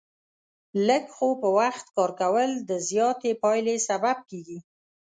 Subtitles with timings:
[0.87, 4.59] لږ خو په وخت کار کول، د زیاتې پایلې سبب کېږي.